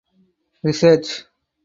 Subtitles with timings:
[0.63, 1.27] Research.